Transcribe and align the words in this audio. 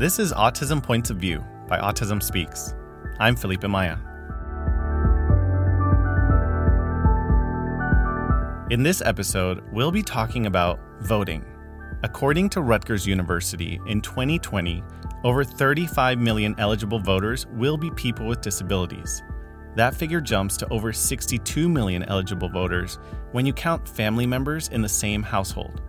This 0.00 0.18
is 0.18 0.32
Autism 0.32 0.82
Points 0.82 1.10
of 1.10 1.18
View 1.18 1.44
by 1.68 1.78
Autism 1.78 2.22
Speaks. 2.22 2.72
I'm 3.18 3.36
Felipe 3.36 3.64
Maya. 3.64 3.98
In 8.70 8.82
this 8.82 9.02
episode, 9.02 9.62
we'll 9.70 9.90
be 9.90 10.02
talking 10.02 10.46
about 10.46 10.80
voting. 11.00 11.44
According 12.02 12.48
to 12.48 12.62
Rutgers 12.62 13.06
University, 13.06 13.78
in 13.86 14.00
2020, 14.00 14.82
over 15.22 15.44
35 15.44 16.18
million 16.18 16.54
eligible 16.56 17.00
voters 17.00 17.46
will 17.48 17.76
be 17.76 17.90
people 17.90 18.26
with 18.26 18.40
disabilities. 18.40 19.22
That 19.76 19.94
figure 19.94 20.22
jumps 20.22 20.56
to 20.56 20.68
over 20.72 20.94
62 20.94 21.68
million 21.68 22.04
eligible 22.04 22.48
voters 22.48 22.98
when 23.32 23.44
you 23.44 23.52
count 23.52 23.86
family 23.86 24.26
members 24.26 24.68
in 24.68 24.80
the 24.80 24.88
same 24.88 25.22
household. 25.22 25.82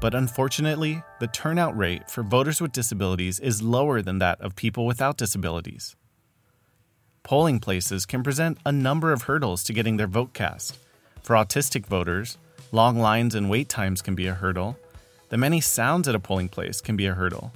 But 0.00 0.14
unfortunately, 0.14 1.02
the 1.18 1.26
turnout 1.26 1.76
rate 1.76 2.10
for 2.10 2.22
voters 2.22 2.60
with 2.60 2.72
disabilities 2.72 3.38
is 3.38 3.62
lower 3.62 4.00
than 4.00 4.18
that 4.18 4.40
of 4.40 4.56
people 4.56 4.86
without 4.86 5.18
disabilities. 5.18 5.94
Polling 7.22 7.60
places 7.60 8.06
can 8.06 8.22
present 8.22 8.58
a 8.64 8.72
number 8.72 9.12
of 9.12 9.22
hurdles 9.22 9.62
to 9.64 9.74
getting 9.74 9.98
their 9.98 10.06
vote 10.06 10.32
cast. 10.32 10.78
For 11.22 11.36
autistic 11.36 11.84
voters, 11.84 12.38
long 12.72 12.98
lines 12.98 13.34
and 13.34 13.50
wait 13.50 13.68
times 13.68 14.00
can 14.00 14.14
be 14.14 14.26
a 14.26 14.34
hurdle. 14.34 14.78
The 15.28 15.36
many 15.36 15.60
sounds 15.60 16.08
at 16.08 16.14
a 16.14 16.20
polling 16.20 16.48
place 16.48 16.80
can 16.80 16.96
be 16.96 17.06
a 17.06 17.14
hurdle. 17.14 17.52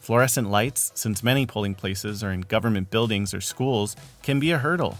Fluorescent 0.00 0.50
lights, 0.50 0.90
since 0.96 1.22
many 1.22 1.46
polling 1.46 1.76
places 1.76 2.24
are 2.24 2.32
in 2.32 2.40
government 2.42 2.90
buildings 2.90 3.32
or 3.32 3.40
schools, 3.40 3.94
can 4.22 4.40
be 4.40 4.50
a 4.50 4.58
hurdle, 4.58 4.98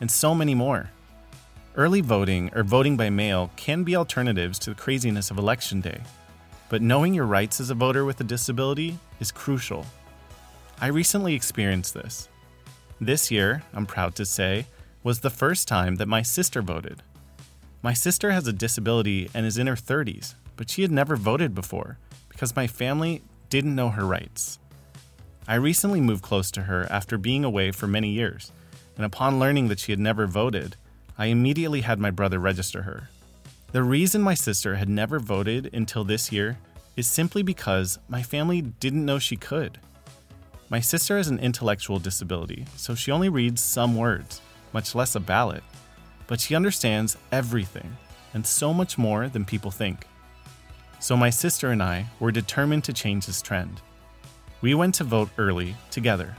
and 0.00 0.10
so 0.10 0.34
many 0.34 0.54
more. 0.54 0.90
Early 1.74 2.00
voting 2.00 2.50
or 2.54 2.62
voting 2.62 2.96
by 2.96 3.10
mail 3.10 3.50
can 3.56 3.82
be 3.82 3.96
alternatives 3.96 4.58
to 4.60 4.70
the 4.70 4.80
craziness 4.80 5.30
of 5.30 5.36
Election 5.36 5.82
Day, 5.82 6.00
but 6.68 6.82
knowing 6.82 7.14
your 7.14 7.26
rights 7.26 7.60
as 7.60 7.70
a 7.70 7.74
voter 7.74 8.04
with 8.04 8.20
a 8.20 8.24
disability 8.24 8.98
is 9.20 9.30
crucial. 9.30 9.86
I 10.80 10.88
recently 10.88 11.34
experienced 11.34 11.94
this. 11.94 12.28
This 13.00 13.30
year, 13.30 13.62
I'm 13.72 13.86
proud 13.86 14.14
to 14.16 14.26
say, 14.26 14.66
was 15.02 15.20
the 15.20 15.30
first 15.30 15.68
time 15.68 15.96
that 15.96 16.08
my 16.08 16.22
sister 16.22 16.62
voted. 16.62 17.02
My 17.82 17.92
sister 17.92 18.32
has 18.32 18.46
a 18.46 18.52
disability 18.52 19.30
and 19.32 19.46
is 19.46 19.58
in 19.58 19.68
her 19.68 19.76
30s, 19.76 20.34
but 20.56 20.68
she 20.68 20.82
had 20.82 20.90
never 20.90 21.14
voted 21.14 21.54
before 21.54 21.98
because 22.28 22.56
my 22.56 22.66
family 22.66 23.22
didn't 23.48 23.74
know 23.74 23.90
her 23.90 24.04
rights. 24.04 24.58
I 25.46 25.54
recently 25.54 26.00
moved 26.00 26.22
close 26.22 26.50
to 26.52 26.62
her 26.62 26.86
after 26.90 27.16
being 27.16 27.44
away 27.44 27.70
for 27.70 27.86
many 27.86 28.10
years, 28.10 28.50
and 28.96 29.04
upon 29.04 29.38
learning 29.38 29.68
that 29.68 29.78
she 29.78 29.92
had 29.92 30.00
never 30.00 30.26
voted, 30.26 30.76
I 31.16 31.26
immediately 31.26 31.82
had 31.82 32.00
my 32.00 32.10
brother 32.10 32.38
register 32.38 32.82
her. 32.82 33.08
The 33.72 33.82
reason 33.82 34.22
my 34.22 34.34
sister 34.34 34.76
had 34.76 34.88
never 34.88 35.18
voted 35.18 35.70
until 35.72 36.04
this 36.04 36.30
year 36.30 36.58
is 36.96 37.06
simply 37.06 37.42
because 37.42 37.98
my 38.08 38.22
family 38.22 38.62
didn't 38.62 39.04
know 39.04 39.18
she 39.18 39.36
could. 39.36 39.78
My 40.68 40.80
sister 40.80 41.16
has 41.16 41.28
an 41.28 41.40
intellectual 41.40 41.98
disability, 41.98 42.64
so 42.76 42.94
she 42.94 43.10
only 43.10 43.28
reads 43.28 43.60
some 43.60 43.96
words, 43.96 44.40
much 44.72 44.94
less 44.94 45.14
a 45.14 45.20
ballot, 45.20 45.62
but 46.26 46.40
she 46.40 46.54
understands 46.54 47.16
everything 47.32 47.96
and 48.34 48.46
so 48.46 48.72
much 48.72 48.98
more 48.98 49.28
than 49.28 49.44
people 49.44 49.70
think. 49.70 50.06
So 50.98 51.16
my 51.16 51.30
sister 51.30 51.70
and 51.70 51.82
I 51.82 52.06
were 52.20 52.32
determined 52.32 52.84
to 52.84 52.92
change 52.92 53.26
this 53.26 53.42
trend. 53.42 53.80
We 54.60 54.74
went 54.74 54.94
to 54.96 55.04
vote 55.04 55.30
early 55.38 55.76
together. 55.90 56.36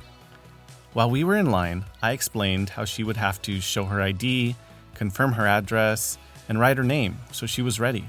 While 0.94 1.10
we 1.12 1.24
were 1.24 1.36
in 1.36 1.52
line, 1.52 1.86
I 2.02 2.12
explained 2.12 2.70
how 2.70 2.86
she 2.86 3.04
would 3.04 3.18
have 3.18 3.42
to 3.44 3.62
show 3.62 3.86
her 3.86 4.02
ID, 4.02 4.56
confirm 4.96 5.34
her 5.34 5.46
address, 5.46 6.18
and 6.48 6.60
write 6.60 6.78
her 6.78 6.84
name 6.84 7.18
so 7.32 7.46
she 7.46 7.62
was 7.62 7.80
ready. 7.80 8.08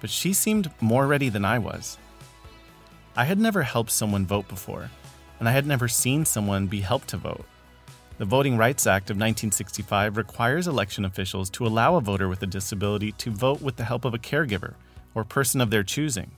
But 0.00 0.10
she 0.10 0.32
seemed 0.32 0.70
more 0.80 1.06
ready 1.06 1.28
than 1.28 1.44
I 1.44 1.58
was. 1.58 1.98
I 3.16 3.24
had 3.24 3.38
never 3.38 3.62
helped 3.62 3.90
someone 3.90 4.24
vote 4.24 4.48
before, 4.48 4.90
and 5.38 5.48
I 5.48 5.52
had 5.52 5.66
never 5.66 5.88
seen 5.88 6.24
someone 6.24 6.66
be 6.66 6.80
helped 6.80 7.08
to 7.08 7.16
vote. 7.16 7.44
The 8.18 8.24
Voting 8.26 8.56
Rights 8.56 8.86
Act 8.86 9.10
of 9.10 9.16
1965 9.16 10.16
requires 10.16 10.68
election 10.68 11.04
officials 11.04 11.48
to 11.50 11.66
allow 11.66 11.96
a 11.96 12.00
voter 12.02 12.28
with 12.28 12.42
a 12.42 12.46
disability 12.46 13.12
to 13.12 13.30
vote 13.30 13.62
with 13.62 13.76
the 13.76 13.84
help 13.84 14.04
of 14.04 14.12
a 14.14 14.18
caregiver 14.18 14.74
or 15.14 15.24
person 15.24 15.60
of 15.60 15.70
their 15.70 15.82
choosing. 15.82 16.30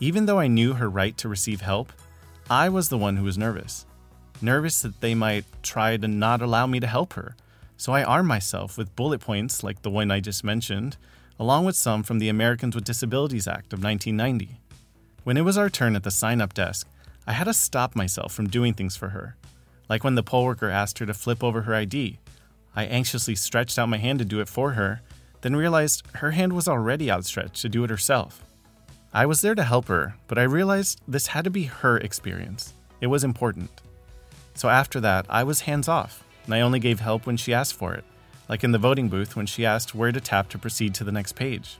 Even 0.00 0.26
though 0.26 0.40
I 0.40 0.48
knew 0.48 0.74
her 0.74 0.88
right 0.88 1.16
to 1.18 1.28
receive 1.28 1.60
help, 1.60 1.92
I 2.48 2.68
was 2.68 2.88
the 2.88 2.98
one 2.98 3.16
who 3.16 3.24
was 3.24 3.38
nervous. 3.38 3.86
Nervous 4.42 4.82
that 4.82 5.00
they 5.00 5.14
might 5.14 5.44
try 5.62 5.96
to 5.96 6.08
not 6.08 6.42
allow 6.42 6.66
me 6.66 6.80
to 6.80 6.86
help 6.86 7.12
her. 7.12 7.36
So 7.80 7.94
I 7.94 8.02
armed 8.02 8.28
myself 8.28 8.76
with 8.76 8.94
bullet 8.94 9.22
points 9.22 9.64
like 9.64 9.80
the 9.80 9.88
one 9.88 10.10
I 10.10 10.20
just 10.20 10.44
mentioned, 10.44 10.98
along 11.38 11.64
with 11.64 11.74
some 11.74 12.02
from 12.02 12.18
the 12.18 12.28
Americans 12.28 12.74
with 12.74 12.84
Disabilities 12.84 13.48
Act 13.48 13.72
of 13.72 13.82
1990. 13.82 14.60
When 15.24 15.38
it 15.38 15.46
was 15.46 15.56
our 15.56 15.70
turn 15.70 15.96
at 15.96 16.02
the 16.02 16.10
sign 16.10 16.42
up 16.42 16.52
desk, 16.52 16.86
I 17.26 17.32
had 17.32 17.44
to 17.44 17.54
stop 17.54 17.96
myself 17.96 18.34
from 18.34 18.50
doing 18.50 18.74
things 18.74 18.98
for 18.98 19.08
her. 19.08 19.34
Like 19.88 20.04
when 20.04 20.14
the 20.14 20.22
poll 20.22 20.44
worker 20.44 20.68
asked 20.68 20.98
her 20.98 21.06
to 21.06 21.14
flip 21.14 21.42
over 21.42 21.62
her 21.62 21.74
ID. 21.74 22.18
I 22.76 22.84
anxiously 22.84 23.34
stretched 23.34 23.78
out 23.78 23.88
my 23.88 23.96
hand 23.96 24.18
to 24.18 24.26
do 24.26 24.40
it 24.40 24.48
for 24.50 24.72
her, 24.72 25.00
then 25.40 25.56
realized 25.56 26.02
her 26.16 26.32
hand 26.32 26.52
was 26.52 26.68
already 26.68 27.10
outstretched 27.10 27.62
to 27.62 27.70
do 27.70 27.82
it 27.84 27.88
herself. 27.88 28.44
I 29.14 29.24
was 29.24 29.40
there 29.40 29.54
to 29.54 29.64
help 29.64 29.88
her, 29.88 30.16
but 30.28 30.36
I 30.36 30.42
realized 30.42 31.00
this 31.08 31.28
had 31.28 31.44
to 31.44 31.50
be 31.50 31.62
her 31.62 31.96
experience. 31.96 32.74
It 33.00 33.06
was 33.06 33.24
important. 33.24 33.70
So 34.52 34.68
after 34.68 35.00
that, 35.00 35.24
I 35.30 35.44
was 35.44 35.62
hands 35.62 35.88
off, 35.88 36.24
and 36.44 36.54
I 36.54 36.60
only 36.60 36.78
gave 36.78 37.00
help 37.00 37.26
when 37.26 37.36
she 37.36 37.54
asked 37.54 37.74
for 37.74 37.94
it, 37.94 38.04
like 38.48 38.64
in 38.64 38.72
the 38.72 38.78
voting 38.78 39.08
booth 39.08 39.36
when 39.36 39.46
she 39.46 39.66
asked 39.66 39.94
where 39.94 40.12
to 40.12 40.20
tap 40.20 40.48
to 40.50 40.58
proceed 40.58 40.94
to 40.94 41.04
the 41.04 41.12
next 41.12 41.32
page. 41.32 41.78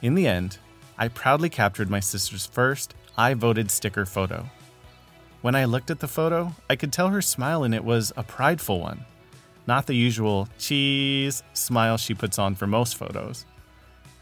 In 0.00 0.14
the 0.14 0.26
end, 0.26 0.58
I 0.98 1.08
proudly 1.08 1.48
captured 1.48 1.90
my 1.90 2.00
sister's 2.00 2.46
first 2.46 2.94
I 3.16 3.34
voted 3.34 3.70
sticker 3.70 4.06
photo. 4.06 4.46
When 5.40 5.54
I 5.54 5.64
looked 5.64 5.90
at 5.90 6.00
the 6.00 6.08
photo, 6.08 6.54
I 6.70 6.76
could 6.76 6.92
tell 6.92 7.08
her 7.08 7.20
smile 7.20 7.64
in 7.64 7.74
it 7.74 7.84
was 7.84 8.12
a 8.16 8.22
prideful 8.22 8.80
one 8.80 9.04
not 9.66 9.86
the 9.86 9.94
usual 9.94 10.48
cheese 10.58 11.42
smile 11.52 11.96
she 11.96 12.14
puts 12.14 12.38
on 12.38 12.54
for 12.54 12.66
most 12.66 12.96
photos. 12.96 13.44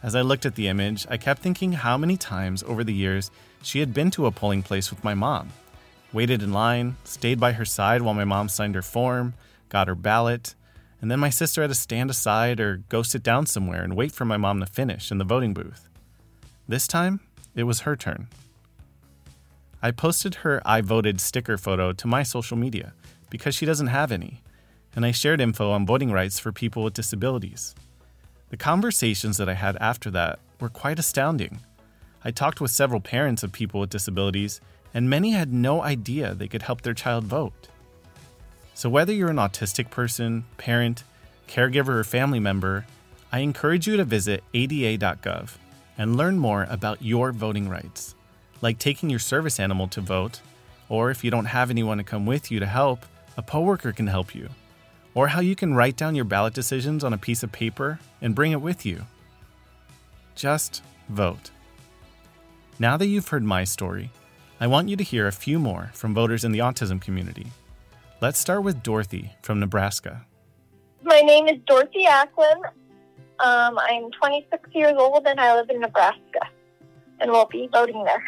As 0.03 0.15
I 0.15 0.22
looked 0.22 0.47
at 0.47 0.55
the 0.55 0.69
image, 0.69 1.06
I 1.10 1.16
kept 1.16 1.43
thinking 1.43 1.72
how 1.72 1.97
many 1.99 2.16
times 2.16 2.62
over 2.62 2.84
the 2.84 2.94
years 2.94 3.31
she 3.62 3.81
had 3.81 3.93
been 3.93 4.10
to 4.12 4.27
a 4.27 4.31
polling 4.31 4.62
place 4.62 4.91
with 4.91 5.05
my 5.05 5.15
mom, 5.15 5.50
waited 6.12 6.43
in 6.43 6.53
line, 6.53 6.97
stayed 7.04 7.38
by 7.38 7.53
her 7.53 7.65
side 7.65 8.03
while 8.03 8.15
my 8.15 8.25
mom 8.25 8.48
signed 8.48 8.75
her 8.75 8.82
form, 8.82 9.34
got 9.69 9.88
her 9.88 9.94
ballot, 9.94 10.54
and 11.00 11.10
then 11.10 11.21
my 11.21 11.31
sister 11.31 11.62
had 11.62 11.71
to 11.71 11.75
stand 11.75 12.10
aside 12.10 12.60
or 12.60 12.82
go 12.88 13.03
sit 13.03 13.22
down 13.22 13.47
somewhere 13.47 13.82
and 13.82 13.97
wait 13.97 14.12
for 14.12 14.25
my 14.25 14.37
mom 14.37 14.60
to 14.60 14.66
finish 14.66 15.10
in 15.10 15.19
the 15.19 15.25
voting 15.25 15.54
booth. 15.54 15.88
This 16.69 16.87
time, 16.87 17.21
it 17.54 17.65
was 17.65 17.81
her 17.81 17.97
turn. 17.97 18.28
I 19.82 19.91
posted 19.93 20.37
her 20.37 20.60
I 20.65 20.82
voted 20.82 21.21
sticker 21.21 21.56
photo 21.56 21.93
to 21.93 22.06
my 22.06 22.22
social 22.22 22.56
media 22.56 22.92
because 23.31 23.54
she 23.54 23.65
doesn't 23.65 23.87
have 23.87 24.12
any 24.12 24.42
and 24.94 25.06
I 25.06 25.12
shared 25.12 25.41
info 25.41 25.71
on 25.71 25.87
voting 25.87 26.10
rights 26.10 26.38
for 26.38 26.53
people 26.53 26.82
with 26.82 26.94
disabilities. 26.94 27.75
The 28.50 28.56
conversations 28.56 29.37
that 29.37 29.48
I 29.48 29.54
had 29.54 29.77
after 29.77 30.10
that 30.10 30.41
were 30.60 30.69
quite 30.69 30.98
astounding. 30.98 31.60
I 32.25 32.31
talked 32.31 32.60
with 32.60 32.71
several 32.71 33.00
parents 33.00 33.42
of 33.42 33.53
people 33.53 33.81
with 33.81 33.91
disabilities, 33.91 34.60
and 34.93 35.11
many 35.11 35.33
had 35.33 35.53
no 35.53 35.83
idea 35.83 36.34
they 36.34 36.49
could 36.49 36.62
help 36.62 36.83
their 36.83 36.95
child 36.95 37.25
vote. 37.25 37.69
So, 38.75 38.89
whether 38.89 39.12
you're 39.12 39.31
an 39.31 39.37
autistic 39.37 39.91
person, 39.91 40.45
parent, 40.56 41.05
caregiver, 41.49 42.01
or 42.01 42.05
family 42.05 42.41
member, 42.41 42.87
I 43.33 43.41
encourage 43.41 43.87
you 43.87 43.97
to 43.97 44.05
visit 44.05 44.43
ada.gov 44.55 45.56
and 45.99 46.17
learn 46.17 46.39
more 46.39 46.67
about 46.71 47.03
your 47.03 47.33
voting 47.33 47.69
rights, 47.69 48.15
like 48.62 48.78
taking 48.78 49.11
your 49.11 49.19
service 49.19 49.61
animal 49.61 49.89
to 49.89 50.01
vote, 50.01 50.41
or 50.89 51.11
if 51.11 51.22
you 51.22 51.31
don't 51.31 51.47
have 51.47 51.71
anyone 51.71 51.99
to 51.99 52.05
come 52.05 52.27
with 52.27 52.51
you 52.51 52.59
to 52.61 52.67
help, 52.67 53.05
a 53.37 53.43
poll 53.43 53.65
worker 53.65 53.93
can 53.93 54.07
help 54.07 54.34
you 54.34 54.49
or 55.15 55.28
how 55.28 55.41
you 55.41 55.57
can 55.57 55.75
write 55.75 55.97
down 55.97 56.15
your 56.15 56.25
ballot 56.25 56.55
decisions 56.55 57.03
on 57.03 57.12
a 57.12 57.19
piece 57.19 57.43
of 57.43 57.53
paper 57.53 57.98
and 58.21 58.34
bring 58.34 58.53
it 58.53 58.60
with 58.60 58.86
you. 58.86 59.07
Just 60.34 60.83
vote. 61.09 61.51
Now 62.78 62.97
that 62.97 63.07
you've 63.07 63.28
heard 63.28 63.43
my 63.43 63.65
story, 63.65 64.10
I 64.62 64.66
want 64.66 64.91
you 64.91 64.97
to 64.97 65.03
hear 65.03 65.27
a 65.27 65.33
few 65.33 65.59
more 65.59 65.91
from 65.95 66.12
voters 66.12 66.45
in 66.45 66.53
the 66.53 66.59
autism 66.59 67.01
community. 67.01 67.47
Let's 68.21 68.39
start 68.39 68.62
with 68.62 68.83
Dorothy 68.83 69.33
from 69.41 69.59
Nebraska. 69.59 70.27
My 71.03 71.22
name 71.22 71.48
is 71.48 71.57
Dorothy 71.66 72.04
Acklin. 72.07 72.62
Um, 73.39 73.78
I'm 73.78 74.10
26 74.10 74.68
years 74.74 74.92
old 74.98 75.27
and 75.27 75.41
I 75.41 75.54
live 75.54 75.71
in 75.71 75.80
Nebraska 75.80 76.41
and 77.21 77.30
will 77.30 77.47
be 77.47 77.71
voting 77.72 78.04
there. 78.04 78.22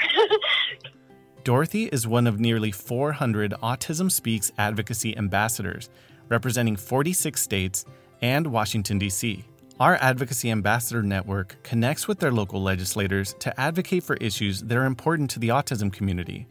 Dorothy 1.44 1.88
is 1.88 2.06
one 2.06 2.26
of 2.26 2.40
nearly 2.40 2.70
400 2.70 3.52
Autism 3.62 4.10
Speaks 4.10 4.52
advocacy 4.56 5.14
ambassadors 5.18 5.90
representing 6.30 6.76
46 6.76 7.42
states 7.42 7.84
and 8.22 8.46
Washington, 8.46 8.98
D.C. 8.98 9.44
Our 9.82 9.96
Advocacy 9.96 10.48
Ambassador 10.48 11.02
Network 11.02 11.60
connects 11.64 12.06
with 12.06 12.20
their 12.20 12.30
local 12.30 12.62
legislators 12.62 13.34
to 13.40 13.60
advocate 13.60 14.04
for 14.04 14.14
issues 14.18 14.62
that 14.62 14.78
are 14.78 14.84
important 14.84 15.28
to 15.30 15.40
the 15.40 15.48
autism 15.48 15.92
community. 15.92 16.46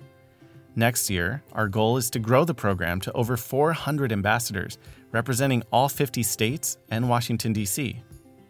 Next 0.75 1.09
year, 1.09 1.41
our 1.53 1.69
goal 1.69 1.95
is 1.95 2.09
to 2.09 2.19
grow 2.19 2.43
the 2.43 2.53
program 2.53 2.99
to 2.99 3.11
over 3.13 3.37
400 3.37 4.11
ambassadors 4.11 4.77
representing 5.13 5.63
all 5.71 5.87
50 5.87 6.23
states 6.23 6.77
and 6.89 7.07
Washington, 7.07 7.53
D.C. 7.53 8.03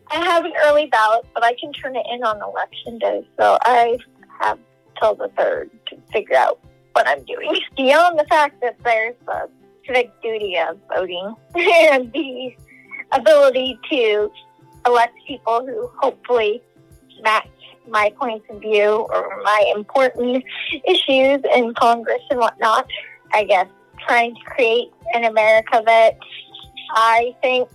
I 0.09 0.15
have 0.15 0.45
an 0.45 0.53
early 0.65 0.87
ballot, 0.87 1.27
but 1.35 1.43
I 1.43 1.53
can 1.61 1.71
turn 1.73 1.95
it 1.95 2.07
in 2.11 2.23
on 2.23 2.41
election 2.41 2.97
day, 2.97 3.21
so 3.39 3.59
I 3.61 3.99
have 4.39 4.57
till 4.99 5.13
the 5.13 5.29
3rd 5.37 5.69
to 5.89 5.97
figure 6.11 6.37
out 6.37 6.59
what 6.93 7.07
I'm 7.07 7.23
doing. 7.25 7.55
Beyond 7.77 8.17
the 8.17 8.25
fact 8.25 8.59
that 8.61 8.77
there's 8.83 9.13
the 9.27 9.47
civic 9.85 10.11
duty 10.23 10.57
of 10.57 10.79
voting 10.89 11.35
and 11.55 12.11
the 12.13 12.55
ability 13.11 13.77
to 13.91 14.31
elect 14.85 15.15
people 15.27 15.65
who 15.65 15.89
hopefully 15.99 16.61
match 17.21 17.47
my 17.89 18.11
points 18.19 18.45
of 18.49 18.61
view 18.61 19.07
or 19.09 19.41
my 19.43 19.73
important 19.75 20.43
issues 20.87 21.41
in 21.55 21.73
Congress 21.73 22.21
and 22.29 22.39
whatnot. 22.39 22.87
I 23.33 23.43
guess 23.43 23.67
trying 24.07 24.35
to 24.35 24.41
create 24.45 24.91
an 25.13 25.25
America 25.25 25.81
that 25.85 26.17
I 26.95 27.35
think 27.41 27.69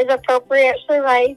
is 0.00 0.06
appropriate 0.08 0.76
for 0.86 1.02
my 1.02 1.36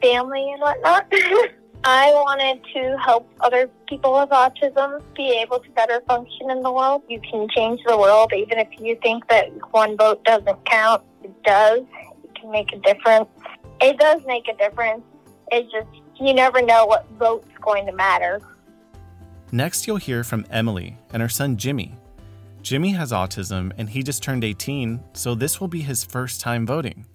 family 0.00 0.50
and 0.52 0.60
whatnot. 0.60 1.06
I 1.84 2.10
wanted 2.12 2.60
to 2.74 2.98
help 2.98 3.30
other 3.40 3.70
people 3.88 4.12
with 4.12 4.30
autism 4.30 5.02
be 5.14 5.38
able 5.40 5.60
to 5.60 5.70
better 5.70 6.02
function 6.08 6.50
in 6.50 6.62
the 6.62 6.72
world. 6.72 7.02
You 7.08 7.20
can 7.20 7.48
change 7.48 7.80
the 7.86 7.96
world 7.96 8.32
even 8.36 8.58
if 8.58 8.68
you 8.78 8.98
think 9.02 9.28
that 9.28 9.46
one 9.70 9.96
vote 9.96 10.24
doesn't 10.24 10.64
count. 10.64 11.02
It 11.22 11.42
does. 11.44 11.80
It 12.24 12.34
can 12.34 12.50
make 12.50 12.72
a 12.72 12.78
difference. 12.78 13.28
It 13.80 13.98
does 13.98 14.20
make 14.26 14.48
a 14.48 14.56
difference. 14.56 15.02
It's 15.52 15.70
just 15.72 15.86
you 16.20 16.34
never 16.34 16.60
know 16.62 16.86
what 16.86 17.08
vote's 17.18 17.48
going 17.60 17.86
to 17.86 17.92
matter. 17.92 18.40
Next, 19.52 19.86
you'll 19.86 19.96
hear 19.96 20.24
from 20.24 20.44
Emily 20.50 20.98
and 21.12 21.22
her 21.22 21.28
son 21.28 21.56
Jimmy. 21.56 21.94
Jimmy 22.60 22.90
has 22.90 23.12
autism 23.12 23.72
and 23.78 23.88
he 23.88 24.02
just 24.02 24.22
turned 24.22 24.44
18, 24.44 25.00
so 25.12 25.34
this 25.34 25.60
will 25.60 25.68
be 25.68 25.80
his 25.80 26.04
first 26.04 26.40
time 26.40 26.66
voting. 26.66 27.06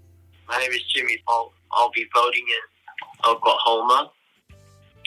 My 0.47 0.57
name 0.57 0.71
is 0.71 0.83
Jimmy. 0.83 1.21
I'll, 1.27 1.53
I'll 1.71 1.91
be 1.91 2.07
voting 2.15 2.45
in 2.47 3.29
Oklahoma. 3.29 4.11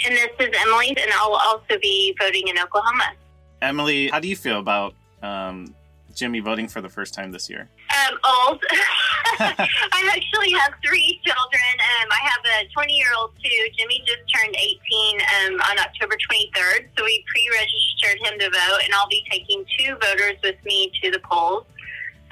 And 0.04 0.14
this 0.14 0.28
is 0.38 0.54
Emily, 0.60 0.88
and 0.88 1.10
I'll 1.14 1.34
also 1.34 1.78
be 1.80 2.14
voting 2.20 2.48
in 2.48 2.58
Oklahoma. 2.58 3.12
Emily, 3.62 4.08
how 4.08 4.20
do 4.20 4.28
you 4.28 4.36
feel 4.36 4.60
about 4.60 4.94
um, 5.22 5.74
Jimmy 6.16 6.40
voting 6.40 6.66
for 6.66 6.80
the 6.80 6.88
first 6.88 7.12
time 7.12 7.30
this 7.30 7.48
year? 7.48 7.68
Um, 7.92 8.18
old. 8.24 8.64
I 9.38 10.10
actually 10.16 10.50
have 10.52 10.72
three 10.84 11.20
children. 11.22 11.72
Um, 11.76 12.08
I 12.10 12.20
have 12.24 12.64
a 12.64 12.72
20 12.72 12.92
year 12.92 13.08
old 13.18 13.32
too. 13.36 13.68
Jimmy 13.78 14.02
just 14.06 14.24
turned 14.34 14.56
18 14.56 15.20
um, 15.20 15.60
on 15.60 15.78
October 15.78 16.16
23rd, 16.16 16.88
so 16.96 17.04
we 17.04 17.22
pre 17.28 17.48
registered 17.52 18.18
him 18.26 18.38
to 18.40 18.50
vote, 18.50 18.80
and 18.84 18.94
I'll 18.94 19.08
be 19.08 19.22
taking 19.30 19.64
two 19.78 19.94
voters 20.00 20.36
with 20.42 20.56
me 20.64 20.90
to 21.02 21.10
the 21.10 21.20
polls. 21.20 21.66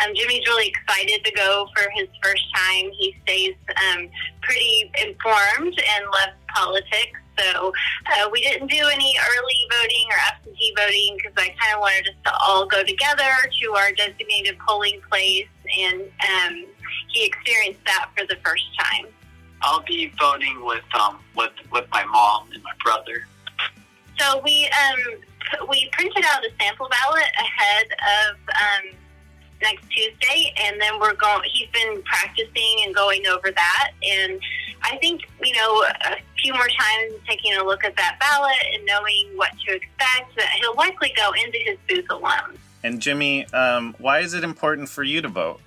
Um, 0.03 0.15
Jimmy's 0.15 0.47
really 0.47 0.69
excited 0.69 1.25
to 1.25 1.33
go 1.33 1.69
for 1.77 1.89
his 1.95 2.09
first 2.23 2.43
time. 2.55 2.91
He 2.99 3.15
stays 3.23 3.55
um, 3.93 4.09
pretty 4.41 4.91
informed 5.07 5.79
and 5.79 6.05
loves 6.07 6.33
politics. 6.55 7.21
So 7.39 7.73
uh, 8.07 8.29
we 8.31 8.43
didn't 8.43 8.69
do 8.69 8.89
any 8.93 9.17
early 9.19 9.59
voting 9.71 10.07
or 10.11 10.17
absentee 10.29 10.75
voting 10.77 11.17
because 11.17 11.33
I 11.37 11.55
kind 11.61 11.75
of 11.75 11.81
wanted 11.81 12.09
us 12.09 12.15
to 12.27 12.33
all 12.47 12.67
go 12.67 12.83
together 12.85 13.31
to 13.63 13.73
our 13.73 13.93
designated 13.93 14.59
polling 14.67 15.01
place, 15.11 15.49
and 15.79 16.03
um, 16.03 16.67
he 17.13 17.27
experienced 17.27 17.85
that 17.87 18.11
for 18.17 18.27
the 18.27 18.37
first 18.45 18.65
time. 18.79 19.07
I'll 19.63 19.83
be 19.83 20.13
voting 20.19 20.65
with 20.65 20.85
um 20.95 21.19
with 21.35 21.53
with 21.73 21.87
my 21.91 22.05
mom 22.05 22.49
and 22.53 22.63
my 22.63 22.73
brother. 22.85 23.27
So 24.19 24.41
we 24.45 24.69
um 24.69 25.21
we 25.69 25.89
printed 25.93 26.25
out 26.27 26.45
a 26.45 26.51
sample 26.61 26.89
ballot 26.89 27.31
ahead 27.39 27.87
of 27.87 28.37
um, 28.49 28.97
next 29.63 29.89
Tuesday, 29.91 30.53
and 30.59 30.81
then 30.81 30.99
we're 31.01 31.15
going. 31.15 31.49
He's 31.53 31.69
been 31.71 32.03
practicing 32.03 32.83
and 32.85 32.95
going 32.95 33.27
over 33.27 33.51
that, 33.51 33.91
and 34.03 34.41
I 34.83 34.97
think 34.99 35.23
you 35.43 35.55
know 35.55 35.85
a 35.85 36.17
few 36.41 36.53
more 36.53 36.69
times 36.69 37.15
taking 37.29 37.55
a 37.55 37.65
look 37.65 37.85
at 37.85 37.97
that 37.97 38.19
ballot 38.21 38.57
and 38.75 38.85
knowing 38.85 39.31
what 39.37 39.51
to 39.67 39.75
expect. 39.75 40.37
That 40.37 40.49
he'll 40.61 40.77
likely 40.77 41.13
go 41.17 41.33
into 41.33 41.59
his 41.59 41.79
booth 41.89 42.07
alone. 42.11 42.59
And 42.83 43.01
Jimmy, 43.01 43.47
um, 43.53 43.95
why 43.99 44.21
is 44.21 44.35
it 44.35 44.45
important 44.45 44.89
for 44.89 45.03
you 45.03 45.23
to 45.23 45.29
vote? 45.29 45.61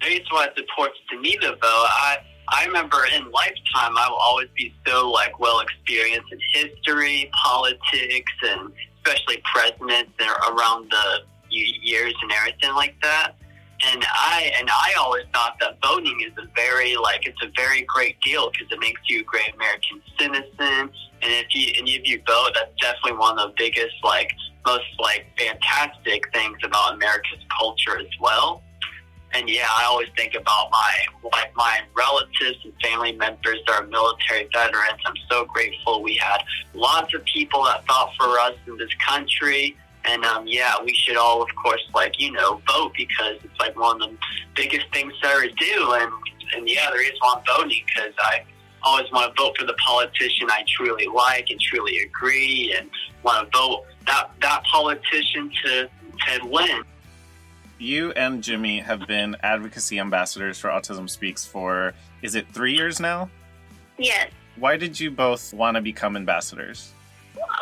The 0.00 0.08
reason 0.08 0.26
why 0.30 0.46
it's 0.46 0.58
important 0.58 0.96
to 1.10 1.20
me 1.20 1.36
to 1.36 1.50
vote, 1.50 1.60
I 1.62 2.18
I 2.48 2.66
remember 2.66 2.98
in 3.14 3.30
lifetime 3.30 3.96
I 3.96 4.06
will 4.08 4.16
always 4.16 4.48
be 4.56 4.74
so 4.86 5.10
like 5.10 5.38
well 5.38 5.60
experienced 5.60 6.32
in 6.32 6.38
history, 6.52 7.30
politics, 7.44 8.32
and 8.42 8.72
especially 9.04 9.42
presidents 9.52 10.12
that 10.18 10.28
are 10.28 10.54
around 10.54 10.90
the 10.90 11.22
years 11.52 12.14
and 12.22 12.32
everything 12.32 12.74
like 12.74 12.94
that. 13.02 13.34
And 13.84 14.04
I 14.04 14.52
and 14.58 14.68
I 14.70 14.94
always 14.98 15.24
thought 15.34 15.56
that 15.60 15.78
voting 15.82 16.20
is 16.24 16.32
a 16.38 16.46
very 16.54 16.96
like 16.96 17.26
it's 17.26 17.42
a 17.42 17.50
very 17.56 17.82
great 17.82 18.20
deal 18.20 18.50
because 18.50 18.68
it 18.70 18.78
makes 18.80 19.00
you 19.08 19.20
a 19.20 19.24
great 19.24 19.52
American 19.54 20.00
citizen. 20.18 20.90
And 21.22 21.32
if 21.32 21.46
you 21.54 21.72
and 21.78 21.88
if 21.88 22.06
you 22.06 22.22
vote, 22.26 22.50
that's 22.54 22.72
definitely 22.80 23.18
one 23.18 23.38
of 23.38 23.48
the 23.48 23.54
biggest 23.56 23.94
like 24.04 24.32
most 24.64 24.84
like 25.00 25.26
fantastic 25.36 26.32
things 26.32 26.58
about 26.62 26.94
America's 26.94 27.44
culture 27.58 27.98
as 27.98 28.06
well. 28.20 28.62
And 29.34 29.48
yeah, 29.48 29.66
I 29.68 29.84
always 29.84 30.08
think 30.16 30.34
about 30.34 30.70
my 30.70 30.94
like 31.32 31.54
my 31.56 31.80
relatives 31.96 32.58
and 32.64 32.72
family 32.82 33.12
members 33.12 33.58
that 33.66 33.80
are 33.80 33.86
military 33.86 34.48
veterans. 34.52 35.00
I'm 35.06 35.14
so 35.30 35.44
grateful 35.46 36.02
we 36.02 36.16
had 36.16 36.38
lots 36.74 37.14
of 37.14 37.24
people 37.24 37.64
that 37.64 37.84
fought 37.86 38.12
for 38.18 38.38
us 38.38 38.54
in 38.66 38.76
this 38.76 38.94
country 39.06 39.76
and 40.04 40.24
um, 40.24 40.46
yeah, 40.46 40.74
we 40.84 40.94
should 40.94 41.16
all, 41.16 41.42
of 41.42 41.48
course, 41.62 41.82
like 41.94 42.20
you 42.20 42.32
know, 42.32 42.60
vote 42.66 42.92
because 42.96 43.36
it's 43.42 43.60
like 43.60 43.78
one 43.78 44.02
of 44.02 44.10
the 44.10 44.16
biggest 44.54 44.86
things 44.92 45.12
to 45.22 45.28
ever 45.28 45.46
do. 45.46 45.92
And 45.92 46.12
and 46.54 46.68
yeah, 46.68 46.90
there 46.90 47.04
is 47.04 47.18
one 47.20 47.42
voting 47.46 47.82
because 47.86 48.12
I 48.18 48.44
always 48.82 49.10
want 49.12 49.34
to 49.34 49.42
vote 49.42 49.56
for 49.58 49.66
the 49.66 49.74
politician 49.74 50.48
I 50.50 50.64
truly 50.76 51.06
like 51.06 51.50
and 51.50 51.60
truly 51.60 51.98
agree, 51.98 52.74
and 52.78 52.90
want 53.22 53.50
to 53.50 53.58
vote 53.58 53.84
that 54.06 54.30
that 54.40 54.64
politician 54.64 55.50
to 55.64 55.88
to 56.26 56.46
win. 56.46 56.82
You 57.78 58.12
and 58.12 58.42
Jimmy 58.42 58.78
have 58.78 59.06
been 59.08 59.36
advocacy 59.42 59.98
ambassadors 59.98 60.58
for 60.58 60.68
Autism 60.68 61.10
Speaks 61.10 61.44
for 61.44 61.94
is 62.22 62.34
it 62.34 62.46
three 62.52 62.74
years 62.74 63.00
now? 63.00 63.28
Yes. 63.98 64.30
Why 64.56 64.76
did 64.76 64.98
you 65.00 65.10
both 65.10 65.52
want 65.52 65.76
to 65.76 65.80
become 65.80 66.16
ambassadors? 66.16 66.92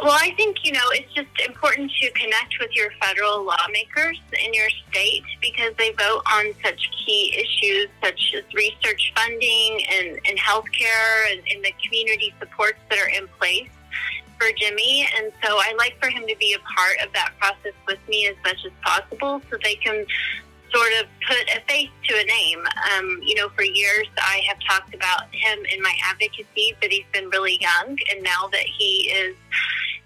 Well, 0.02 0.16
I 0.18 0.32
think, 0.34 0.64
you 0.64 0.72
know, 0.72 0.88
it's 0.92 1.12
just 1.12 1.28
important 1.46 1.90
to 2.00 2.10
connect 2.12 2.58
with 2.58 2.74
your 2.74 2.90
federal 3.02 3.44
lawmakers 3.44 4.18
in 4.42 4.54
your 4.54 4.68
state 4.88 5.22
because 5.42 5.74
they 5.76 5.90
vote 5.92 6.22
on 6.32 6.54
such 6.64 6.88
key 7.04 7.36
issues 7.36 7.88
such 8.02 8.34
as 8.34 8.44
research 8.54 9.12
funding 9.14 9.80
and, 9.92 10.18
and 10.26 10.38
health 10.38 10.64
care 10.72 11.26
and, 11.30 11.42
and 11.52 11.62
the 11.62 11.74
community 11.84 12.32
supports 12.40 12.78
that 12.88 12.98
are 12.98 13.10
in 13.10 13.28
place 13.38 13.68
for 14.38 14.48
Jimmy. 14.56 15.06
And 15.18 15.32
so 15.44 15.58
I 15.58 15.74
like 15.76 16.00
for 16.00 16.08
him 16.08 16.26
to 16.26 16.36
be 16.40 16.54
a 16.54 16.60
part 16.60 16.96
of 17.06 17.12
that 17.12 17.32
process 17.38 17.74
with 17.86 17.98
me 18.08 18.26
as 18.26 18.36
much 18.42 18.64
as 18.64 18.72
possible 18.82 19.42
so 19.50 19.58
they 19.62 19.74
can 19.74 20.06
sort 20.72 20.92
of 21.00 21.06
put 21.28 21.50
a 21.54 21.60
face 21.68 21.90
to 22.04 22.14
a 22.18 22.24
name. 22.24 22.64
Um, 22.96 23.20
you 23.22 23.34
know, 23.34 23.50
for 23.50 23.64
years 23.64 24.06
I 24.16 24.40
have 24.48 24.56
talked 24.66 24.94
about 24.94 25.24
him 25.32 25.58
in 25.66 25.82
my 25.82 25.94
advocacy, 26.06 26.74
but 26.80 26.90
he's 26.90 27.04
been 27.12 27.28
really 27.28 27.58
young. 27.60 27.98
And 28.10 28.22
now 28.22 28.48
that 28.50 28.64
he 28.78 29.10
is 29.10 29.36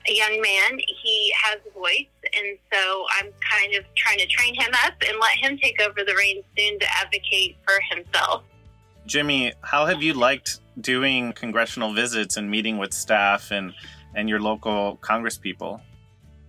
a 0.07 0.13
young 0.13 0.41
man, 0.41 0.79
he 1.03 1.33
has 1.43 1.61
a 1.69 1.79
voice. 1.79 2.07
And 2.25 2.59
so 2.73 3.05
I'm 3.21 3.33
kind 3.51 3.75
of 3.75 3.85
trying 3.95 4.19
to 4.19 4.27
train 4.27 4.55
him 4.55 4.73
up 4.85 4.95
and 5.07 5.19
let 5.21 5.37
him 5.37 5.59
take 5.59 5.81
over 5.81 6.05
the 6.07 6.15
reins 6.15 6.45
soon 6.57 6.79
to 6.79 6.87
advocate 6.97 7.57
for 7.65 7.75
himself. 7.95 8.43
Jimmy, 9.07 9.53
how 9.63 9.87
have 9.87 10.03
you 10.03 10.15
liked 10.15 10.61
doing 10.81 11.33
congressional 11.33 11.93
visits 11.93 12.37
and 12.37 12.51
meeting 12.51 12.79
with 12.79 12.93
staff 12.93 13.51
and, 13.51 13.75
and 14.15 14.29
your 14.29 14.41
local 14.41 14.99
congresspeople? 15.03 15.81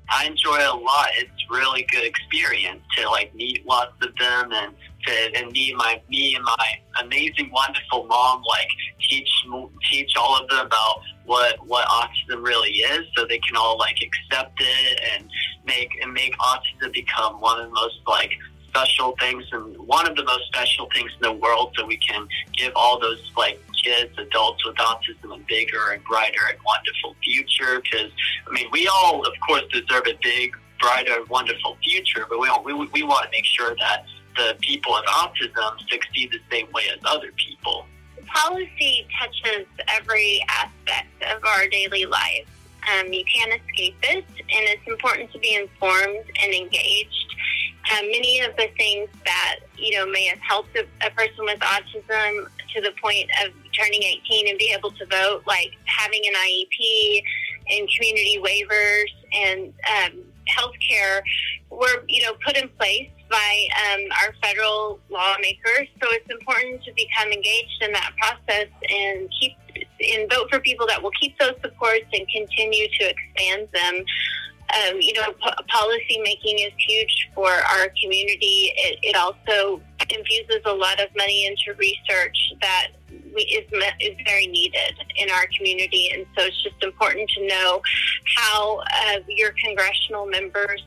I 0.09 0.25
enjoy 0.25 0.57
it 0.57 0.67
a 0.67 0.75
lot. 0.75 1.07
It's 1.17 1.31
really 1.49 1.85
good 1.91 2.03
experience 2.03 2.81
to 2.97 3.09
like 3.09 3.33
meet 3.35 3.65
lots 3.65 3.93
of 4.01 4.15
them 4.17 4.51
and 4.51 4.75
to 5.05 5.35
and 5.35 5.51
me 5.51 5.73
my 5.75 6.01
me 6.09 6.35
and 6.35 6.43
my 6.43 6.67
amazing 7.01 7.51
wonderful 7.51 8.05
mom 8.05 8.41
like 8.47 8.67
teach 8.99 9.29
teach 9.91 10.11
all 10.17 10.41
of 10.41 10.49
them 10.49 10.65
about 10.65 11.01
what 11.25 11.55
what 11.67 11.87
autism 11.87 12.43
really 12.43 12.69
is 12.69 13.05
so 13.15 13.25
they 13.25 13.39
can 13.39 13.55
all 13.55 13.77
like 13.77 13.97
accept 14.01 14.53
it 14.59 14.99
and 15.13 15.29
make 15.65 15.89
and 16.01 16.13
make 16.13 16.35
autism 16.37 16.91
become 16.93 17.39
one 17.39 17.59
of 17.59 17.67
the 17.67 17.73
most 17.73 17.99
like 18.07 18.31
special 18.67 19.15
things 19.19 19.43
and 19.51 19.77
one 19.77 20.07
of 20.09 20.15
the 20.15 20.23
most 20.23 20.45
special 20.47 20.87
things 20.93 21.11
in 21.15 21.21
the 21.21 21.31
world 21.31 21.73
so 21.77 21.85
we 21.85 21.97
can 21.97 22.27
give 22.57 22.71
all 22.75 22.99
those 22.99 23.31
like 23.37 23.59
kids, 23.85 24.11
adults 24.17 24.65
with 24.65 24.75
autism 24.77 25.35
a 25.35 25.37
bigger 25.47 25.91
and 25.91 26.03
brighter 26.03 26.41
and 26.49 26.57
wonderful 26.65 27.15
future. 27.23 27.81
Because, 27.81 28.11
I 28.47 28.51
mean, 28.51 28.67
we 28.71 28.87
all, 28.87 29.25
of 29.25 29.33
course, 29.47 29.63
deserve 29.71 30.07
a 30.07 30.17
big, 30.21 30.55
brighter, 30.79 31.23
wonderful 31.29 31.77
future, 31.83 32.25
but 32.29 32.39
we, 32.39 32.49
we, 32.65 32.87
we 32.93 33.03
want 33.03 33.25
to 33.25 33.29
make 33.31 33.45
sure 33.45 33.75
that 33.79 34.05
the 34.35 34.55
people 34.61 34.93
with 34.93 35.05
autism 35.05 35.79
succeed 35.89 36.31
the 36.31 36.39
same 36.51 36.67
way 36.73 36.83
as 36.91 36.99
other 37.05 37.31
people. 37.37 37.85
Policy 38.25 39.07
touches 39.19 39.67
every 39.87 40.43
aspect 40.49 41.23
of 41.31 41.43
our 41.45 41.67
daily 41.67 42.05
life. 42.05 42.47
Um, 42.99 43.13
you 43.13 43.23
can't 43.33 43.53
escape 43.53 43.95
it, 44.03 44.25
and 44.37 44.45
it's 44.49 44.87
important 44.87 45.31
to 45.31 45.39
be 45.39 45.55
informed 45.55 46.25
and 46.43 46.53
engaged 46.53 47.25
um, 47.91 48.07
many 48.11 48.39
of 48.39 48.55
the 48.55 48.67
things 48.77 49.09
that 49.25 49.59
you 49.77 49.95
know 49.95 50.07
may 50.07 50.25
have 50.25 50.39
helped 50.39 50.75
a, 50.75 50.85
a, 51.05 51.11
person 51.11 51.45
with 51.45 51.59
autism 51.59 52.47
to 52.73 52.81
the 52.81 52.91
point 53.01 53.29
of 53.45 53.53
turning 53.77 54.03
18 54.03 54.47
and 54.49 54.57
be 54.57 54.73
able 54.77 54.91
to 54.91 55.05
vote, 55.05 55.43
like 55.47 55.71
having 55.85 56.21
an 56.25 56.33
IEP 56.33 57.21
and 57.69 57.89
community 57.95 58.39
waivers 58.41 59.09
and 59.33 59.73
um, 59.95 60.23
healthcare 60.47 61.21
were, 61.69 62.03
you 62.07 62.23
know, 62.23 62.33
put 62.45 62.57
in 62.57 62.69
place 62.77 63.09
by 63.29 63.67
um, 63.91 64.01
our 64.21 64.33
federal 64.41 64.99
lawmakers. 65.09 65.87
So 66.01 66.07
it's 66.11 66.29
important 66.29 66.83
to 66.83 66.93
become 66.93 67.31
engaged 67.31 67.81
in 67.81 67.91
that 67.93 68.11
process 68.21 68.67
and 68.89 69.29
keep 69.39 69.53
and 69.99 70.29
vote 70.29 70.47
for 70.49 70.59
people 70.59 70.87
that 70.87 71.01
will 71.01 71.11
keep 71.19 71.37
those 71.39 71.55
supports 71.61 72.05
and 72.13 72.27
continue 72.29 72.87
to 72.99 73.09
expand 73.09 73.67
them. 73.73 74.05
Um, 74.73 74.99
you 74.99 75.13
know, 75.13 75.33
policy 75.67 76.19
making 76.23 76.59
is 76.59 76.71
huge 76.77 77.29
for 77.35 77.49
our 77.49 77.87
community. 78.01 78.73
It, 78.77 78.99
it 79.03 79.15
also 79.15 79.81
infuses 80.09 80.61
a 80.65 80.73
lot 80.73 80.99
of 80.99 81.09
money 81.15 81.45
into 81.45 81.77
research 81.77 82.37
that 82.61 82.87
we, 83.35 83.41
is 83.43 83.65
is 83.99 84.17
very 84.25 84.47
needed 84.47 84.95
in 85.17 85.29
our 85.29 85.45
community, 85.57 86.11
and 86.13 86.25
so 86.37 86.45
it's 86.45 86.63
just 86.63 86.81
important 86.83 87.29
to 87.31 87.47
know 87.47 87.81
how 88.37 88.79
uh, 88.79 89.19
your 89.27 89.53
congressional 89.63 90.25
members 90.25 90.83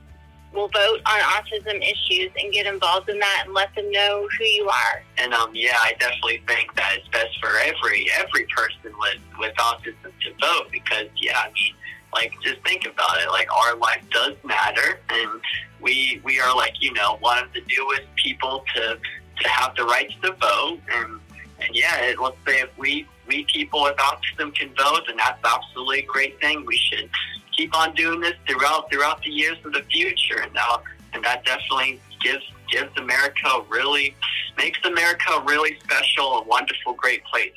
will 0.53 0.69
vote 0.69 1.01
on 1.07 1.21
autism 1.21 1.77
issues 1.83 2.31
and 2.39 2.53
get 2.53 2.67
involved 2.67 3.09
in 3.09 3.19
that 3.19 3.43
and 3.45 3.55
let 3.55 3.75
them 3.75 3.91
know 3.91 4.27
who 4.39 4.45
you 4.45 4.69
are. 4.69 5.03
And 5.19 5.35
um, 5.35 5.51
yeah, 5.55 5.77
I 5.77 5.93
definitely 5.99 6.43
think 6.47 6.75
that 6.77 6.97
it's 6.97 7.09
best 7.09 7.39
for 7.41 7.51
every 7.59 8.09
every 8.19 8.47
person 8.57 8.93
with 8.99 9.21
with 9.39 9.55
autism 9.57 10.03
to 10.03 10.31
vote 10.41 10.69
because 10.73 11.07
yeah, 11.21 11.39
I 11.39 11.53
mean, 11.53 11.75
like 12.15 12.33
just 12.43 12.63
think 12.65 12.87
about 12.87 13.21
it. 13.21 13.29
Like 13.29 13.53
our 13.55 13.77
life 13.77 14.03
does 14.11 14.35
matter, 14.45 15.01
and 15.11 15.41
we 15.81 16.21
we 16.25 16.41
are 16.41 16.55
like 16.57 16.75
you 16.81 16.93
know 16.95 17.19
one 17.21 17.43
of 17.43 17.53
the 17.53 17.61
newest 17.69 18.09
people 18.17 18.65
to 18.75 18.99
to 19.41 19.49
have 19.49 19.75
the 19.77 19.85
right 19.85 20.11
to 20.23 20.33
vote 20.33 20.81
and 20.97 21.21
and 21.61 21.75
yeah, 21.75 22.15
let's 22.21 22.37
say 22.47 22.61
if 22.61 22.71
we 22.79 23.07
we 23.27 23.45
people 23.45 23.83
with 23.83 23.97
autism 23.97 24.55
can 24.55 24.69
vote, 24.77 25.03
and 25.09 25.19
that's 25.19 25.41
absolutely 25.45 26.01
a 26.01 26.07
great 26.07 26.41
thing. 26.41 26.65
We 26.65 26.77
should 26.77 27.11
keep 27.57 27.77
on 27.77 27.95
doing 27.95 28.21
this 28.21 28.35
throughout 28.47 28.91
throughout 28.91 29.23
the 29.23 29.31
years 29.31 29.59
of 29.65 29.73
the 29.73 29.83
future, 29.91 30.41
and 30.41 30.53
now 30.55 30.83
and 31.13 31.25
that 31.25 31.45
definitely 31.45 32.01
gives 32.21 32.45
gives 32.71 32.97
America 32.99 33.63
really 33.69 34.15
makes 34.57 34.79
America 34.85 35.43
really 35.47 35.79
special, 35.81 36.39
a 36.39 36.45
wonderful, 36.45 36.93
great 36.95 37.25
place. 37.25 37.53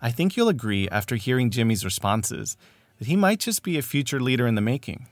I 0.00 0.10
think 0.10 0.36
you'll 0.36 0.48
agree 0.48 0.88
after 0.88 1.16
hearing 1.16 1.50
Jimmy's 1.50 1.84
responses 1.84 2.56
that 2.98 3.06
he 3.06 3.16
might 3.16 3.38
just 3.38 3.62
be 3.62 3.78
a 3.78 3.82
future 3.82 4.20
leader 4.20 4.46
in 4.46 4.54
the 4.56 4.60
making. 4.60 5.06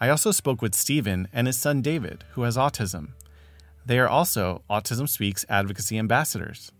I 0.00 0.08
also 0.08 0.30
spoke 0.30 0.60
with 0.60 0.74
Stephen 0.74 1.28
and 1.32 1.46
his 1.46 1.56
son 1.56 1.82
David, 1.82 2.24
who 2.32 2.42
has 2.42 2.56
autism. 2.56 3.10
They 3.88 3.98
are 3.98 4.08
also 4.08 4.64
Autism 4.68 5.08
Speaks 5.08 5.46
advocacy 5.48 5.96
ambassadors. 5.96 6.70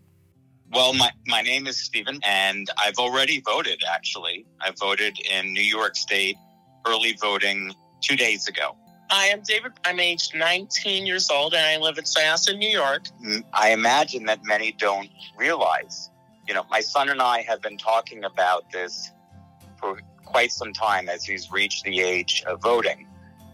Well, 0.71 0.93
my, 0.93 1.11
my 1.27 1.41
name 1.41 1.67
is 1.67 1.81
Stephen, 1.81 2.21
and 2.23 2.69
I've 2.77 2.99
already 2.99 3.41
voted, 3.41 3.83
actually. 3.91 4.45
I 4.61 4.73
voted 4.79 5.19
in 5.19 5.55
New 5.55 5.63
York 5.63 5.97
State 5.97 6.37
early 6.87 7.17
voting 7.19 7.73
two 8.03 8.15
days 8.15 8.47
ago. 8.47 8.77
Hi, 9.09 9.33
I'm 9.33 9.41
David. 9.41 9.73
I'm 9.87 9.99
aged 9.99 10.35
19 10.35 11.07
years 11.07 11.31
old, 11.31 11.55
and 11.55 11.65
I 11.65 11.83
live 11.83 11.97
in 11.97 12.05
Syosset, 12.05 12.59
New 12.59 12.69
York. 12.69 13.05
Mm, 13.25 13.43
I 13.55 13.71
imagine 13.71 14.27
that 14.27 14.41
many 14.45 14.73
don't 14.73 15.09
realize. 15.35 16.11
You 16.47 16.53
know, 16.53 16.67
my 16.71 16.81
son 16.81 17.09
and 17.09 17.23
I 17.23 17.41
have 17.41 17.63
been 17.63 17.79
talking 17.79 18.25
about 18.25 18.71
this 18.71 19.13
for 19.81 19.99
quite 20.27 20.53
some 20.53 20.75
time 20.75 21.09
as 21.09 21.25
he's 21.25 21.51
reached 21.51 21.85
the 21.85 22.01
age 22.01 22.45
of 22.47 22.61
voting. 22.61 23.09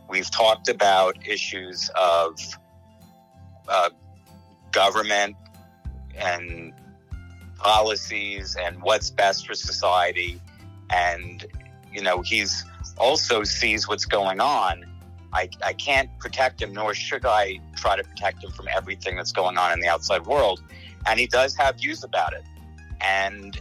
We've 0.08 0.28
talked 0.28 0.68
about 0.68 1.24
issues 1.24 1.88
of 1.94 2.36
uh, 3.68 3.90
government 4.72 5.36
and 6.16 6.72
policies 7.56 8.56
and 8.60 8.80
what's 8.82 9.10
best 9.10 9.46
for 9.46 9.54
society. 9.54 10.40
And, 10.90 11.46
you 11.92 12.02
know, 12.02 12.22
he's 12.22 12.64
also 12.98 13.44
sees 13.44 13.88
what's 13.88 14.04
going 14.04 14.40
on. 14.40 14.84
I, 15.32 15.48
I 15.64 15.72
can't 15.72 16.10
protect 16.18 16.62
him, 16.62 16.72
nor 16.72 16.94
should 16.94 17.26
I 17.26 17.58
try 17.76 17.96
to 17.96 18.04
protect 18.04 18.44
him 18.44 18.50
from 18.52 18.68
everything 18.68 19.16
that's 19.16 19.32
going 19.32 19.58
on 19.58 19.72
in 19.72 19.80
the 19.80 19.88
outside 19.88 20.26
world. 20.26 20.62
And 21.06 21.18
he 21.18 21.26
does 21.26 21.56
have 21.56 21.76
views 21.76 22.04
about 22.04 22.32
it. 22.32 22.44
And 23.00 23.60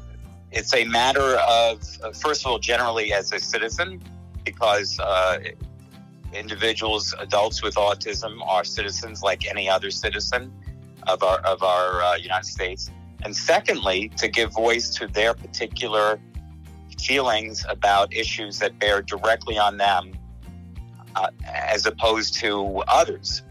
it's 0.51 0.74
a 0.74 0.86
matter 0.86 1.38
of, 1.38 1.83
first 2.15 2.45
of 2.45 2.51
all, 2.51 2.60
generally 2.60 3.12
as 3.12 3.31
a 3.31 3.39
citizen, 3.39 4.01
because 4.43 5.00
uh, 5.00 5.39
individuals, 6.34 7.13
adults 7.20 7.62
with 7.62 7.75
autism, 7.75 8.46
are 8.46 8.63
citizens 8.63 9.22
like 9.22 9.48
any 9.48 9.70
other 9.70 9.92
citizen 9.92 10.52
of 11.08 11.24
our 11.24 11.40
of 11.40 11.63
our 11.63 12.02
uh, 12.02 12.16
United 12.16 12.48
States. 12.48 12.90
And 13.24 13.36
secondly, 13.36 14.10
to 14.18 14.28
give 14.28 14.52
voice 14.54 14.90
to 14.96 15.08
their 15.08 15.34
particular 15.34 16.20
feelings 17.00 17.66
about 17.70 18.13
issues 18.13 18.60
that 18.60 18.78
bear 18.80 19.02
directly 19.02 19.58
on 19.58 19.78
them, 19.78 20.13
uh, 21.16 21.28
as 21.46 21.86
opposed 21.86 22.36
to 22.36 22.84
others, 22.88 23.44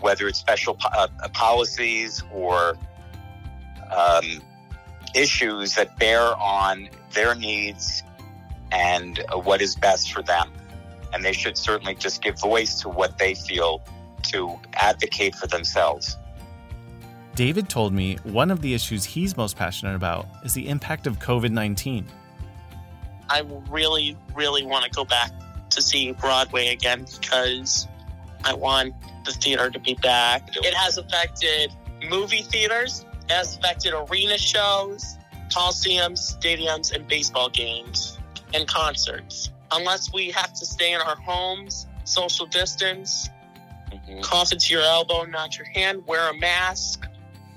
whether 0.00 0.26
it's 0.28 0.38
special 0.38 0.74
po- 0.74 0.88
uh, 0.96 1.08
policies 1.32 2.22
or 2.32 2.76
um, 3.94 4.42
issues 5.14 5.74
that 5.74 5.98
bear 5.98 6.36
on 6.36 6.88
their 7.12 7.34
needs 7.34 8.02
and 8.72 9.20
uh, 9.28 9.38
what 9.38 9.62
is 9.62 9.76
best 9.76 10.12
for 10.12 10.22
them. 10.22 10.50
And 11.12 11.24
they 11.24 11.32
should 11.32 11.56
certainly 11.56 11.94
just 11.94 12.22
give 12.22 12.38
voice 12.38 12.80
to 12.82 12.88
what 12.88 13.18
they 13.18 13.34
feel 13.34 13.82
to 14.24 14.58
advocate 14.74 15.34
for 15.34 15.46
themselves. 15.46 16.16
David 17.34 17.68
told 17.68 17.92
me 17.92 18.16
one 18.24 18.50
of 18.50 18.62
the 18.62 18.72
issues 18.72 19.04
he's 19.04 19.36
most 19.36 19.56
passionate 19.56 19.94
about 19.94 20.26
is 20.42 20.54
the 20.54 20.68
impact 20.68 21.06
of 21.06 21.18
COVID 21.18 21.50
19. 21.50 22.06
I 23.28 23.42
really, 23.68 24.16
really 24.34 24.64
want 24.64 24.84
to 24.84 24.90
go 24.90 25.04
back 25.04 25.30
to 25.70 25.82
see 25.82 26.12
Broadway 26.12 26.68
again 26.68 27.04
because 27.20 27.86
I 28.44 28.54
want 28.54 28.94
the 29.24 29.32
theater 29.32 29.70
to 29.70 29.78
be 29.78 29.94
back. 29.94 30.48
It 30.56 30.72
has 30.72 30.96
affected 30.96 31.72
movie 32.08 32.42
theaters, 32.42 33.04
it 33.24 33.32
has 33.32 33.56
affected 33.56 33.92
arena 33.92 34.38
shows, 34.38 35.18
coliseums, 35.50 36.38
stadiums, 36.38 36.94
and 36.94 37.06
baseball 37.06 37.50
games 37.50 38.18
and 38.54 38.66
concerts. 38.66 39.50
Unless 39.72 40.12
we 40.12 40.30
have 40.30 40.52
to 40.54 40.66
stay 40.66 40.92
in 40.92 41.00
our 41.00 41.16
homes, 41.16 41.86
social 42.04 42.46
distance, 42.46 43.28
mm-hmm. 43.90 44.20
cough 44.20 44.52
into 44.52 44.72
your 44.72 44.82
elbow, 44.82 45.24
not 45.24 45.58
your 45.58 45.66
hand, 45.66 46.06
wear 46.06 46.30
a 46.30 46.34
mask, 46.34 47.06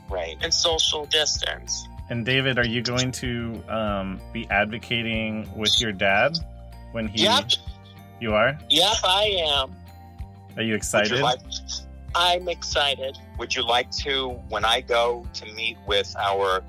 right, 0.10 0.38
and 0.42 0.54
social 0.54 1.06
distance. 1.06 1.88
And 2.10 2.26
David, 2.26 2.58
are 2.58 2.66
you 2.66 2.82
going 2.82 3.12
to 3.12 3.64
um, 3.70 4.20
be 4.34 4.50
advocating 4.50 5.48
with 5.56 5.80
your 5.80 5.92
dad 5.92 6.38
when 6.92 7.08
he? 7.08 7.24
Yep. 7.24 7.52
You 8.20 8.34
are. 8.34 8.58
Yep, 8.70 8.96
I 9.04 9.44
am. 9.46 9.76
Are 10.58 10.64
you 10.64 10.74
excited? 10.74 11.12
You 11.12 11.24
like, 11.24 11.40
I'm 12.16 12.50
excited. 12.50 13.18
Would 13.38 13.56
you 13.56 13.64
like 13.64 13.92
to, 13.92 14.30
when 14.50 14.66
I 14.66 14.82
go 14.82 15.26
to 15.36 15.46
meet 15.54 15.78
with 15.86 16.16
our 16.18 16.64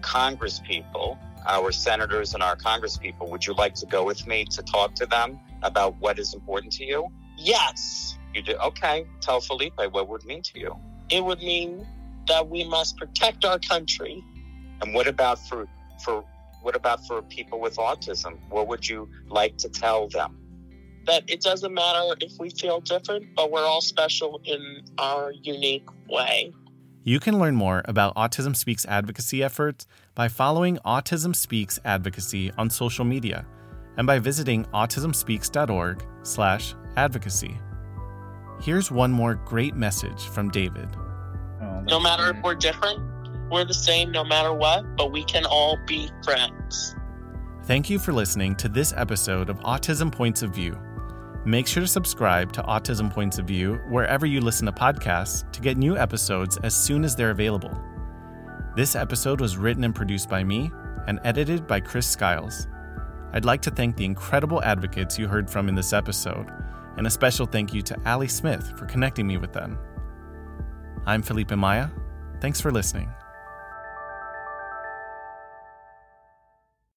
Congress 0.00 0.60
people, 0.66 1.16
our 1.46 1.72
senators 1.72 2.34
and 2.34 2.42
our 2.42 2.56
Congress 2.56 2.96
people, 2.96 3.30
would 3.30 3.46
you 3.46 3.54
like 3.54 3.74
to 3.74 3.86
go 3.86 4.04
with 4.04 4.26
me 4.26 4.44
to 4.46 4.62
talk 4.62 4.94
to 4.94 5.06
them 5.06 5.38
about 5.62 5.96
what 6.00 6.18
is 6.18 6.34
important 6.34 6.72
to 6.74 6.84
you? 6.84 7.08
Yes. 7.36 8.18
You 8.34 8.42
do? 8.42 8.54
Okay. 8.56 9.06
Tell 9.20 9.40
Felipe 9.40 9.74
what 9.76 10.08
would 10.08 10.24
mean 10.24 10.42
to 10.42 10.58
you. 10.58 10.76
It 11.10 11.24
would 11.24 11.38
mean 11.38 11.86
that 12.26 12.48
we 12.48 12.64
must 12.64 12.96
protect 12.96 13.44
our 13.44 13.58
country. 13.58 14.24
And 14.80 14.94
what 14.94 15.06
about 15.06 15.38
for 15.48 15.66
for 16.02 16.24
what 16.62 16.74
about 16.74 17.06
for 17.06 17.22
people 17.22 17.60
with 17.60 17.76
autism? 17.76 18.38
What 18.48 18.68
would 18.68 18.88
you 18.88 19.08
like 19.28 19.58
to 19.58 19.68
tell 19.68 20.08
them? 20.08 20.38
That 21.06 21.24
it 21.28 21.42
doesn't 21.42 21.72
matter 21.72 22.16
if 22.20 22.38
we 22.38 22.48
feel 22.48 22.80
different, 22.80 23.34
but 23.36 23.50
we're 23.50 23.64
all 23.64 23.82
special 23.82 24.40
in 24.44 24.82
our 24.96 25.32
unique 25.32 25.86
way. 26.08 26.54
You 27.06 27.20
can 27.20 27.38
learn 27.38 27.54
more 27.54 27.82
about 27.84 28.14
Autism 28.14 28.56
Speaks 28.56 28.86
advocacy 28.86 29.42
efforts 29.42 29.86
by 30.14 30.28
following 30.28 30.78
Autism 30.86 31.36
Speaks 31.36 31.78
advocacy 31.84 32.50
on 32.56 32.70
social 32.70 33.04
media 33.04 33.44
and 33.98 34.06
by 34.06 34.18
visiting 34.18 34.64
autismspeaks.org/advocacy. 34.72 37.60
Here's 38.62 38.90
one 38.90 39.12
more 39.12 39.34
great 39.34 39.76
message 39.76 40.28
from 40.28 40.48
David. 40.48 40.88
No 41.86 42.00
matter 42.00 42.30
if 42.30 42.38
we're 42.42 42.54
different, 42.54 43.02
we're 43.50 43.66
the 43.66 43.74
same 43.74 44.10
no 44.10 44.24
matter 44.24 44.54
what, 44.54 44.96
but 44.96 45.12
we 45.12 45.24
can 45.24 45.44
all 45.44 45.76
be 45.86 46.08
friends. 46.24 46.96
Thank 47.64 47.90
you 47.90 47.98
for 47.98 48.14
listening 48.14 48.56
to 48.56 48.70
this 48.70 48.94
episode 48.96 49.50
of 49.50 49.60
Autism 49.60 50.10
Points 50.10 50.40
of 50.40 50.54
View. 50.54 50.78
Make 51.46 51.66
sure 51.66 51.82
to 51.82 51.86
subscribe 51.86 52.52
to 52.52 52.62
Autism 52.62 53.12
Points 53.12 53.38
of 53.38 53.46
View 53.46 53.74
wherever 53.88 54.24
you 54.24 54.40
listen 54.40 54.64
to 54.64 54.72
podcasts 54.72 55.50
to 55.52 55.60
get 55.60 55.76
new 55.76 55.94
episodes 55.94 56.56
as 56.62 56.74
soon 56.74 57.04
as 57.04 57.14
they're 57.14 57.32
available. 57.32 57.78
This 58.76 58.96
episode 58.96 59.42
was 59.42 59.58
written 59.58 59.84
and 59.84 59.94
produced 59.94 60.30
by 60.30 60.42
me 60.42 60.72
and 61.06 61.20
edited 61.22 61.66
by 61.66 61.80
Chris 61.80 62.06
Skiles. 62.06 62.66
I'd 63.34 63.44
like 63.44 63.60
to 63.62 63.70
thank 63.70 63.96
the 63.96 64.06
incredible 64.06 64.62
advocates 64.64 65.18
you 65.18 65.28
heard 65.28 65.50
from 65.50 65.68
in 65.68 65.74
this 65.74 65.92
episode, 65.92 66.50
and 66.96 67.06
a 67.06 67.10
special 67.10 67.44
thank 67.44 67.74
you 67.74 67.82
to 67.82 68.00
Ali 68.06 68.28
Smith 68.28 68.72
for 68.78 68.86
connecting 68.86 69.26
me 69.26 69.36
with 69.36 69.52
them. 69.52 69.78
I'm 71.04 71.20
Felipe 71.20 71.50
Maya. 71.50 71.88
Thanks 72.40 72.60
for 72.60 72.70
listening. 72.70 73.12